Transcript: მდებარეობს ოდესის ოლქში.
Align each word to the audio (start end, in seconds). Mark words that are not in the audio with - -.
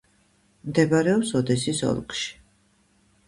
მდებარეობს 0.69 1.33
ოდესის 1.39 1.83
ოლქში. 1.91 2.31